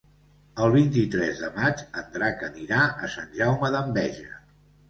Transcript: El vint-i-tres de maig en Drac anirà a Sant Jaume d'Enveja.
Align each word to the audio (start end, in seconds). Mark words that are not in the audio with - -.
El 0.67 0.71
vint-i-tres 0.75 1.43
de 1.43 1.51
maig 1.59 1.83
en 2.03 2.09
Drac 2.17 2.41
anirà 2.49 2.81
a 2.87 3.11
Sant 3.19 3.31
Jaume 3.43 3.71
d'Enveja. 3.77 4.43